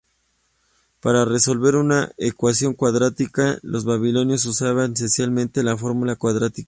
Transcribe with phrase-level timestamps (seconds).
[0.99, 6.59] Para resolver una ecuación cuadrática, los babilonios usaban esencialmente la fórmula cuadrática.